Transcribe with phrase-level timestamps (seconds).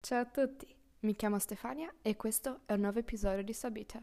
[0.00, 4.00] Ciao a tutti, mi chiamo Stefania e questo è un nuovo episodio di Sabita.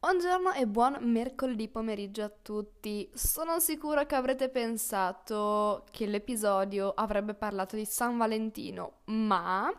[0.00, 3.08] Buongiorno e buon mercoledì pomeriggio a tutti.
[3.12, 9.70] Sono sicura che avrete pensato che l'episodio avrebbe parlato di San Valentino, ma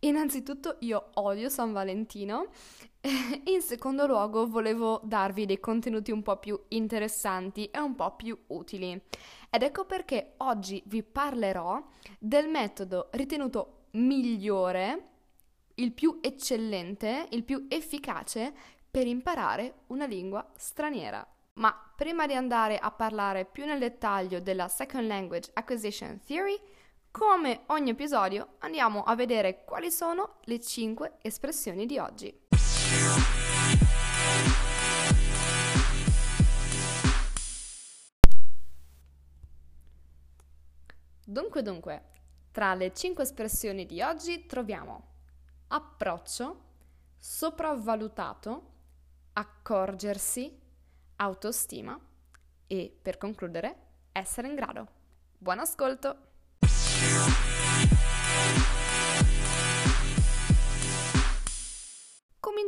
[0.00, 2.48] innanzitutto io odio San Valentino
[3.44, 8.38] in secondo luogo volevo darvi dei contenuti un po' più interessanti e un po' più
[8.48, 9.00] utili.
[9.48, 11.82] Ed ecco perché oggi vi parlerò
[12.18, 15.08] del metodo ritenuto migliore,
[15.76, 18.52] il più eccellente, il più efficace
[18.90, 21.26] per imparare una lingua straniera.
[21.54, 26.58] Ma prima di andare a parlare più nel dettaglio della Second Language Acquisition Theory,
[27.10, 32.46] come ogni episodio andiamo a vedere quali sono le 5 espressioni di oggi.
[41.24, 42.04] Dunque, dunque,
[42.50, 45.08] tra le 5 espressioni di oggi troviamo
[45.68, 46.64] approccio,
[47.18, 48.72] sopravvalutato,
[49.34, 50.58] accorgersi,
[51.16, 51.98] autostima
[52.66, 53.76] e, per concludere,
[54.12, 54.88] essere in grado.
[55.38, 56.29] Buon ascolto!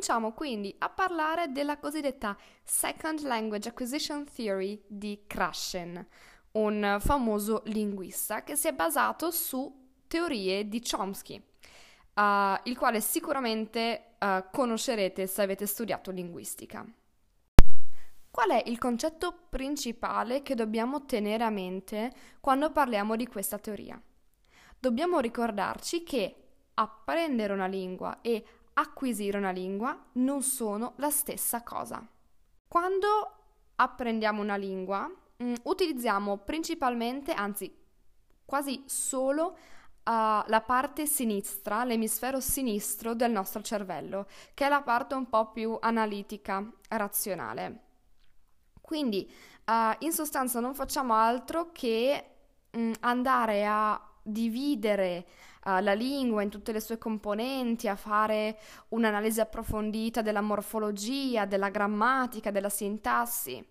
[0.03, 6.07] Cominciamo quindi a parlare della cosiddetta Second Language Acquisition Theory di Krashen,
[6.53, 9.73] un famoso linguista che si è basato su
[10.09, 12.23] teorie di Chomsky, uh,
[12.65, 16.85] il quale sicuramente uh, conoscerete se avete studiato linguistica.
[18.31, 24.03] Qual è il concetto principale che dobbiamo tenere a mente quando parliamo di questa teoria?
[24.83, 26.35] Dobbiamo ricordarci che
[26.75, 32.05] apprendere una lingua e acquisire una lingua non sono la stessa cosa.
[32.67, 33.07] Quando
[33.77, 35.09] apprendiamo una lingua,
[35.41, 37.73] mm, utilizziamo principalmente, anzi
[38.45, 39.55] quasi solo, uh,
[40.03, 45.79] la parte sinistra, l'emisfero sinistro del nostro cervello, che è la parte un po' più
[45.81, 47.83] analitica, razionale.
[48.81, 49.33] Quindi,
[49.65, 52.31] uh, in sostanza, non facciamo altro che
[52.73, 55.27] mh, mm, andare a dividere
[55.65, 61.69] uh, la lingua in tutte le sue componenti, a fare un'analisi approfondita della morfologia, della
[61.69, 63.65] grammatica, della sintassi.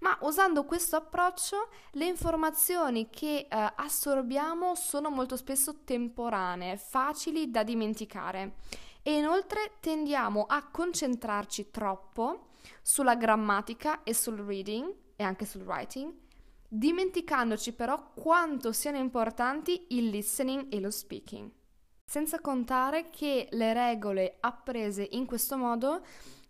[0.00, 7.62] Ma usando questo approccio le informazioni che uh, assorbiamo sono molto spesso temporanee, facili da
[7.62, 8.54] dimenticare
[9.02, 12.48] e inoltre tendiamo a concentrarci troppo
[12.82, 16.22] sulla grammatica e sul reading e anche sul writing
[16.68, 21.50] dimenticandoci però quanto siano importanti il listening e lo speaking.
[22.04, 26.04] Senza contare che le regole apprese in questo modo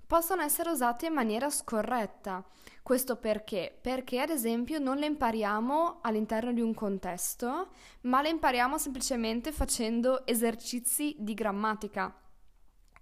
[0.06, 2.44] possono essere usate in maniera scorretta.
[2.82, 3.76] Questo perché?
[3.80, 7.68] Perché ad esempio non le impariamo all'interno di un contesto,
[8.02, 12.14] ma le impariamo semplicemente facendo esercizi di grammatica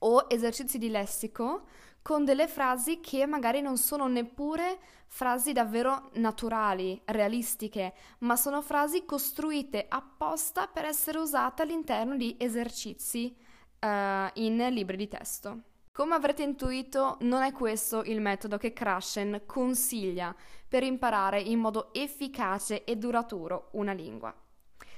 [0.01, 1.67] o esercizi di lessico
[2.03, 9.05] con delle frasi che magari non sono neppure frasi davvero naturali, realistiche, ma sono frasi
[9.05, 13.35] costruite apposta per essere usate all'interno di esercizi
[13.79, 13.87] uh,
[14.35, 15.63] in libri di testo.
[15.93, 20.35] Come avrete intuito, non è questo il metodo che Krashen consiglia
[20.67, 24.35] per imparare in modo efficace e duraturo una lingua.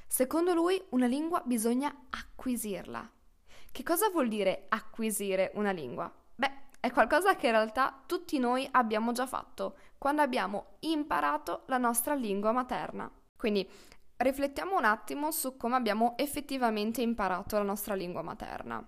[0.07, 3.11] Secondo lui, una lingua bisogna acquisirla.
[3.73, 6.09] Che cosa vuol dire acquisire una lingua?
[6.85, 12.13] È qualcosa che in realtà tutti noi abbiamo già fatto quando abbiamo imparato la nostra
[12.13, 13.11] lingua materna.
[13.39, 13.67] Quindi
[14.19, 18.87] riflettiamo un attimo su come abbiamo effettivamente imparato la nostra lingua materna.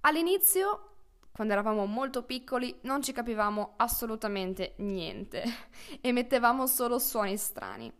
[0.00, 0.94] All'inizio,
[1.30, 5.44] quando eravamo molto piccoli, non ci capivamo assolutamente niente
[6.02, 7.92] e mettevamo solo suoni strani.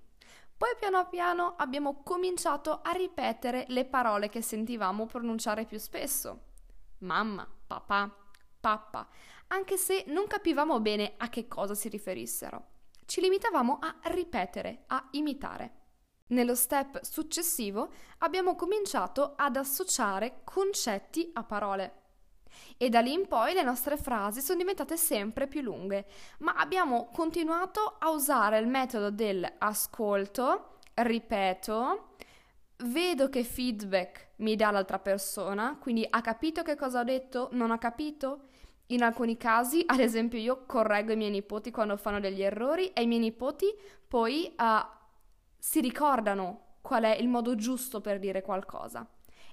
[0.56, 6.40] Poi piano piano abbiamo cominciato a ripetere le parole che sentivamo pronunciare più spesso.
[6.98, 8.16] Mamma, papà,
[8.62, 9.08] pappa,
[9.48, 12.68] anche se non capivamo bene a che cosa si riferissero.
[13.04, 15.80] Ci limitavamo a ripetere, a imitare.
[16.28, 22.00] Nello step successivo abbiamo cominciato ad associare concetti a parole.
[22.76, 26.06] E da lì in poi le nostre frasi sono diventate sempre più lunghe,
[26.38, 32.11] ma abbiamo continuato a usare il metodo del ascolto, ripeto,
[32.84, 37.70] vedo che feedback mi dà l'altra persona, quindi ha capito che cosa ho detto, non
[37.70, 38.48] ha capito.
[38.86, 43.02] In alcuni casi, ad esempio, io correggo i miei nipoti quando fanno degli errori e
[43.02, 43.66] i miei nipoti
[44.06, 44.86] poi uh,
[45.58, 49.06] si ricordano qual è il modo giusto per dire qualcosa.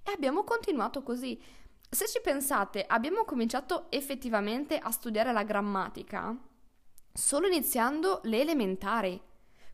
[0.04, 1.42] E abbiamo continuato così.
[1.90, 6.36] Se ci pensate, abbiamo cominciato effettivamente a studiare la grammatica
[7.14, 9.22] solo iniziando le elementari.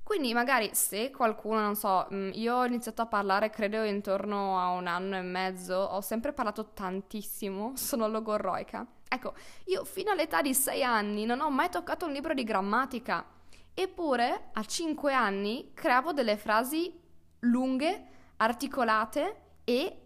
[0.06, 4.70] Quindi magari se qualcuno, non so, mm, io ho iniziato a parlare credo intorno a
[4.70, 8.86] un anno e mezzo, ho sempre parlato tantissimo, sono logorroica.
[9.10, 9.34] Ecco,
[9.66, 13.26] io fino all'età di sei anni non ho mai toccato un libro di grammatica,
[13.74, 16.94] eppure a cinque anni creavo delle frasi
[17.40, 20.02] lunghe, articolate e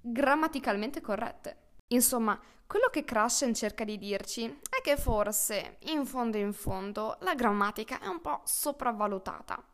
[0.00, 1.74] grammaticalmente corrette.
[1.90, 2.36] Insomma,
[2.68, 7.98] quello che Krashen cerca di dirci è che forse, in fondo in fondo, la grammatica
[7.98, 9.64] è un po' sopravvalutata.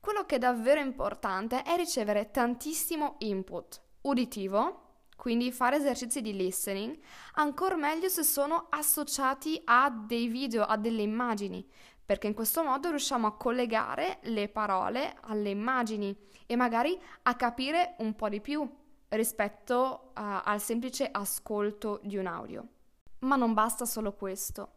[0.00, 6.98] Quello che è davvero importante è ricevere tantissimo input uditivo, quindi fare esercizi di listening,
[7.34, 11.68] ancora meglio se sono associati a dei video, a delle immagini,
[12.06, 16.16] perché in questo modo riusciamo a collegare le parole alle immagini
[16.46, 18.66] e magari a capire un po' di più
[19.16, 22.66] rispetto uh, al semplice ascolto di un audio.
[23.20, 24.72] Ma non basta solo questo.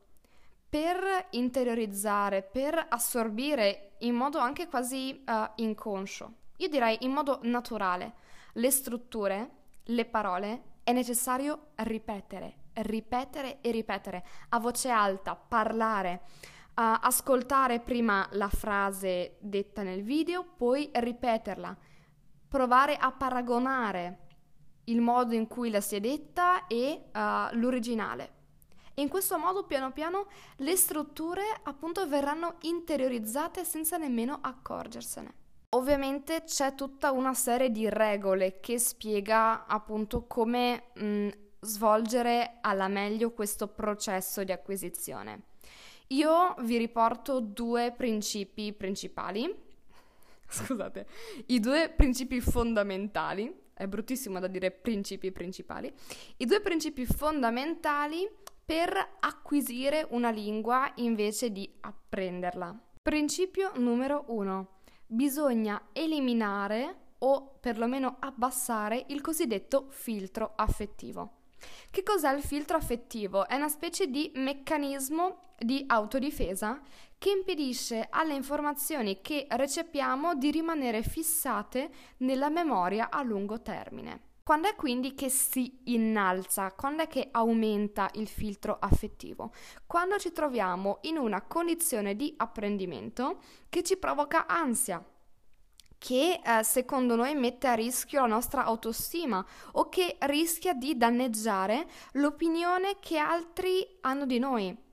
[0.69, 8.13] Per interiorizzare, per assorbire in modo anche quasi uh, inconscio, io direi in modo naturale,
[8.53, 9.49] le strutture,
[9.83, 18.27] le parole, è necessario ripetere, ripetere e ripetere a voce alta, parlare, uh, ascoltare prima
[18.31, 21.77] la frase detta nel video, poi ripeterla,
[22.47, 24.26] provare a paragonare
[24.87, 28.35] il modo in cui la si è detta e uh, l'originale.
[28.93, 35.45] E in questo modo piano piano le strutture appunto verranno interiorizzate senza nemmeno accorgersene.
[35.69, 41.27] Ovviamente c'è tutta una serie di regole che spiega appunto come mh,
[41.59, 45.43] svolgere alla meglio questo processo di acquisizione.
[46.07, 49.53] Io vi riporto due principi principali.
[50.49, 51.05] Scusate,
[51.47, 55.93] i due principi fondamentali è bruttissimo da dire principi principali,
[56.37, 58.27] i due principi fondamentali
[58.65, 62.77] per acquisire una lingua invece di apprenderla.
[63.01, 64.79] Principio numero uno.
[65.05, 71.35] Bisogna eliminare o perlomeno abbassare il cosiddetto filtro affettivo.
[71.89, 73.47] Che cos'è il filtro affettivo?
[73.47, 76.81] È una specie di meccanismo di autodifesa
[77.17, 84.25] che impedisce alle informazioni che recepiamo di rimanere fissate nella memoria a lungo termine.
[84.47, 86.71] Quando è quindi che si innalza?
[86.71, 89.51] Quando è che aumenta il filtro affettivo?
[89.85, 95.03] Quando ci troviamo in una condizione di apprendimento che ci provoca ansia,
[95.97, 101.85] che eh, secondo noi mette a rischio la nostra autostima o che rischia di danneggiare
[102.13, 104.86] l'opinione che altri hanno di noi.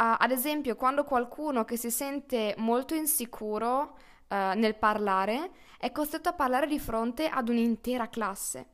[0.00, 3.96] Uh, ad esempio, quando qualcuno che si sente molto insicuro
[4.28, 8.66] uh, nel parlare è costretto a parlare di fronte ad un'intera classe.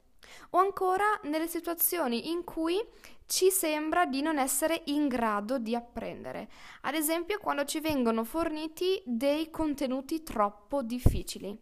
[0.50, 2.78] O ancora nelle situazioni in cui
[3.24, 6.50] ci sembra di non essere in grado di apprendere.
[6.82, 11.58] Ad esempio, quando ci vengono forniti dei contenuti troppo difficili.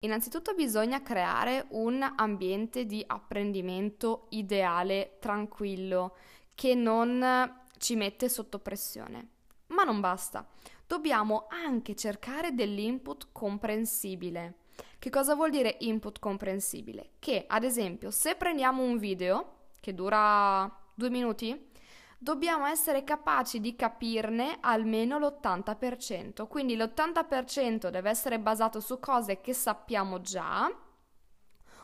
[0.00, 6.16] Innanzitutto bisogna creare un ambiente di apprendimento ideale, tranquillo,
[6.54, 9.28] che non ci mette sotto pressione.
[9.68, 10.46] Ma non basta,
[10.86, 14.58] dobbiamo anche cercare dell'input comprensibile.
[14.98, 17.10] Che cosa vuol dire input comprensibile?
[17.18, 21.70] Che, ad esempio, se prendiamo un video che dura due minuti,
[22.18, 26.48] dobbiamo essere capaci di capirne almeno l'80%.
[26.48, 30.68] Quindi l'80% deve essere basato su cose che sappiamo già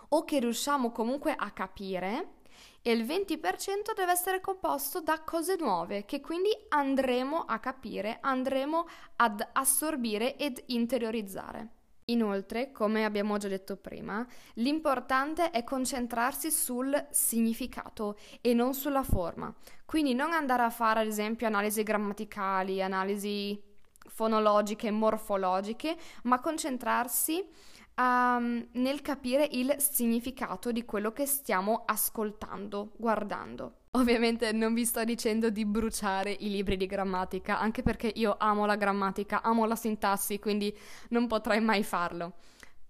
[0.09, 2.43] o che riusciamo comunque a capire
[2.87, 8.87] e il 20% deve essere composto da cose nuove che quindi andremo a capire, andremo
[9.17, 11.69] ad assorbire ed interiorizzare.
[12.09, 14.27] Inoltre, come abbiamo già detto prima,
[14.57, 19.51] l'importante è concentrarsi sul significato e non sulla forma.
[19.87, 23.59] Quindi non andare a fare ad esempio analisi grammaticali, analisi
[24.07, 27.43] fonologiche, morfologiche, ma concentrarsi
[27.97, 33.83] um, nel capire il significato di quello che stiamo ascoltando, guardando.
[33.95, 38.67] Ovviamente non vi sto dicendo di bruciare i libri di grammatica, anche perché io amo
[38.67, 40.77] la grammatica, amo la sintassi, quindi
[41.11, 42.35] non potrei mai farlo.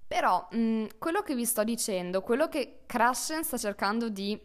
[0.06, 4.38] Però mh, quello che vi sto dicendo, quello che Krashen sta cercando di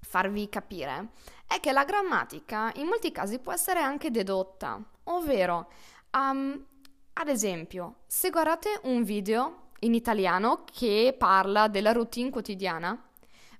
[0.00, 1.10] farvi capire,
[1.46, 5.70] è che la grammatica in molti casi può essere anche dedotta, ovvero,
[6.12, 6.64] um,
[7.12, 13.10] ad esempio, se guardate un video in italiano che parla della routine quotidiana,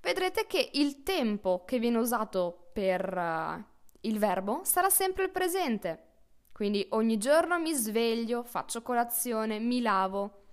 [0.01, 3.63] vedrete che il tempo che viene usato per uh,
[4.01, 6.07] il verbo sarà sempre il presente.
[6.51, 10.43] Quindi ogni giorno mi sveglio, faccio colazione, mi lavo.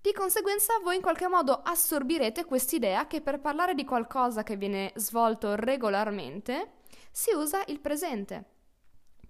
[0.00, 4.92] Di conseguenza voi in qualche modo assorbirete quest'idea che per parlare di qualcosa che viene
[4.94, 6.74] svolto regolarmente
[7.10, 8.44] si usa il presente.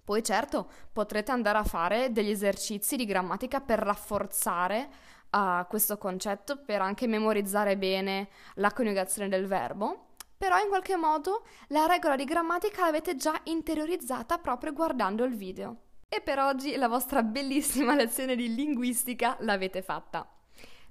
[0.03, 4.89] Poi certo potrete andare a fare degli esercizi di grammatica per rafforzare
[5.31, 10.07] uh, questo concetto, per anche memorizzare bene la coniugazione del verbo,
[10.37, 15.75] però in qualche modo la regola di grammatica l'avete già interiorizzata proprio guardando il video.
[16.07, 20.27] E per oggi la vostra bellissima lezione di linguistica l'avete fatta.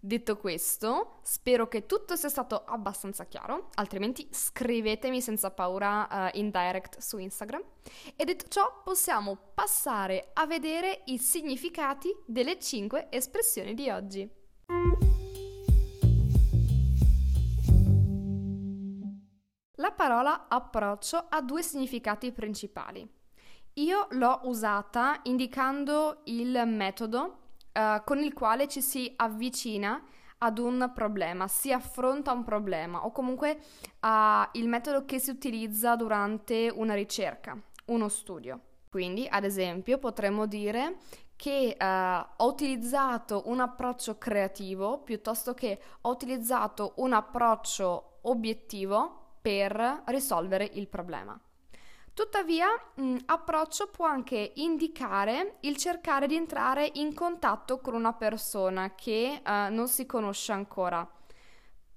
[0.01, 6.51] Detto questo, spero che tutto sia stato abbastanza chiaro, altrimenti scrivetemi senza paura uh, in
[6.51, 7.63] direct su Instagram.
[8.15, 14.31] E detto ciò, possiamo passare a vedere i significati delle 5 espressioni di oggi.
[19.81, 23.09] La parola approccio ha due significati principali.
[23.75, 30.03] Io l'ho usata indicando il metodo uh, con il quale ci si avvicina
[30.39, 33.59] ad un problema, si affronta un problema o comunque
[34.01, 37.57] uh, il metodo che si utilizza durante una ricerca,
[37.87, 38.61] uno studio.
[38.89, 40.97] Quindi, ad esempio, potremmo dire
[41.37, 41.85] che uh,
[42.37, 50.89] ho utilizzato un approccio creativo piuttosto che ho utilizzato un approccio obiettivo per risolvere il
[50.89, 51.39] problema.
[52.19, 58.13] Tuttavia, mh, mm, approccio può anche indicare il cercare di entrare in contatto con una
[58.13, 61.09] persona che uh, non si conosce ancora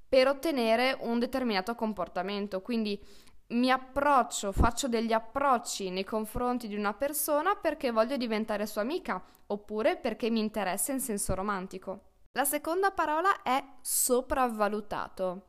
[0.07, 2.61] per ottenere un determinato comportamento.
[2.61, 3.03] Quindi
[3.47, 9.19] mi approccio, faccio degli approcci nei confronti di una persona perché voglio diventare sua amica
[9.47, 12.09] oppure perché mi interessa in senso romantico.
[12.33, 15.47] La seconda parola è sopravvalutato.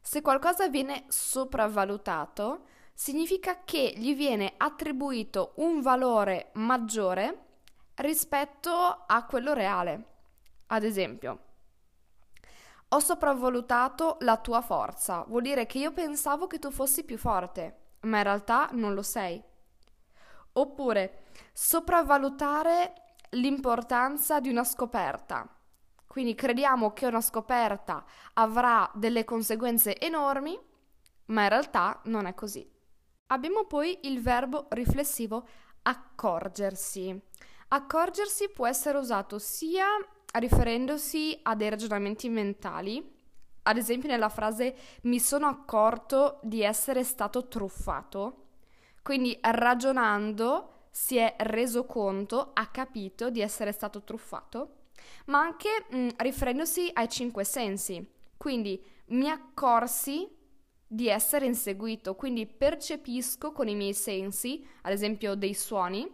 [0.00, 7.46] Se qualcosa viene sopravvalutato, significa che gli viene attribuito un valore maggiore
[7.96, 8.72] rispetto
[9.06, 10.12] a quello reale.
[10.68, 11.38] Ad esempio,
[12.88, 17.96] ho sopravvalutato la tua forza, vuol dire che io pensavo che tu fossi più forte,
[18.02, 19.42] ma in realtà non lo sei.
[20.52, 22.94] Oppure, sopravvalutare
[23.30, 25.48] l'importanza di una scoperta.
[26.06, 30.56] Quindi crediamo che una scoperta avrà delle conseguenze enormi,
[31.26, 32.73] ma in realtà non è così.
[33.28, 35.48] Abbiamo poi il verbo riflessivo
[35.82, 37.18] accorgersi.
[37.68, 39.86] Accorgersi può essere usato sia
[40.34, 43.12] riferendosi a dei ragionamenti mentali,
[43.62, 48.48] ad esempio nella frase mi sono accorto di essere stato truffato,
[49.02, 54.82] quindi ragionando si è reso conto, ha capito di essere stato truffato,
[55.26, 60.28] ma anche mh, riferendosi ai cinque sensi, quindi mi accorsi
[60.86, 66.10] di essere inseguito, quindi percepisco con i miei sensi, ad esempio dei suoni,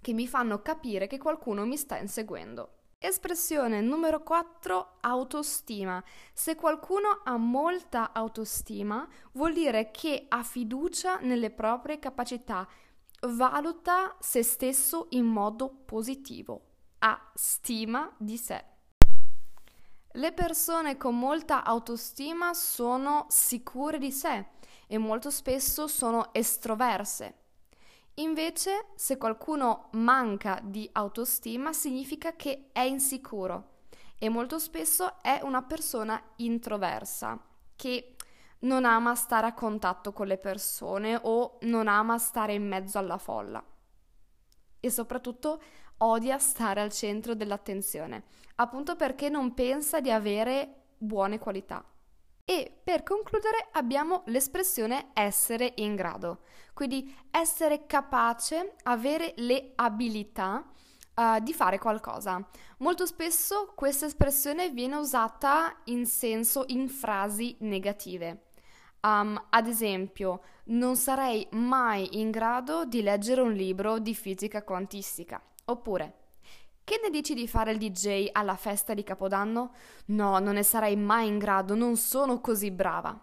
[0.00, 2.70] che mi fanno capire che qualcuno mi sta inseguendo.
[2.98, 6.02] Espressione numero 4, autostima.
[6.32, 12.66] Se qualcuno ha molta autostima, vuol dire che ha fiducia nelle proprie capacità,
[13.28, 16.62] valuta se stesso in modo positivo,
[17.00, 18.73] ha stima di sé.
[20.16, 24.46] Le persone con molta autostima sono sicure di sé
[24.86, 27.34] e molto spesso sono estroverse.
[28.14, 33.80] Invece, se qualcuno manca di autostima, significa che è insicuro
[34.16, 37.36] e molto spesso è una persona introversa
[37.74, 38.14] che
[38.60, 43.18] non ama stare a contatto con le persone o non ama stare in mezzo alla
[43.18, 43.60] folla.
[44.78, 45.60] E soprattutto
[45.98, 48.24] odia stare al centro dell'attenzione,
[48.56, 51.84] appunto perché non pensa di avere buone qualità.
[52.46, 56.40] E per concludere abbiamo l'espressione essere in grado,
[56.74, 60.62] quindi essere capace, avere le abilità
[61.14, 62.46] uh, di fare qualcosa.
[62.78, 68.48] Molto spesso questa espressione viene usata in senso in frasi negative.
[69.00, 75.42] Um, ad esempio, non sarei mai in grado di leggere un libro di fisica quantistica.
[75.66, 76.24] Oppure,
[76.84, 79.72] che ne dici di fare il DJ alla festa di Capodanno?
[80.06, 83.18] No, non ne sarai mai in grado, non sono così brava.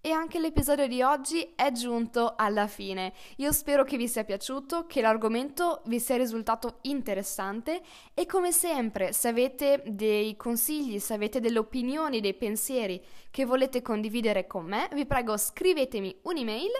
[0.00, 3.14] E anche l'episodio di oggi è giunto alla fine.
[3.36, 7.80] Io spero che vi sia piaciuto, che l'argomento vi sia risultato interessante
[8.14, 13.82] e come sempre, se avete dei consigli, se avete delle opinioni, dei pensieri che volete
[13.82, 16.70] condividere con me, vi prego scrivetemi un'email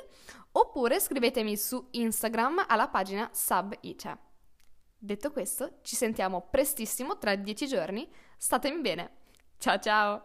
[0.53, 4.28] oppure scrivetemi su Instagram alla pagina subice.
[5.01, 8.09] Detto questo, ci sentiamo prestissimo tra dieci giorni.
[8.37, 9.11] Statemi bene.
[9.59, 10.23] Ciao ciao!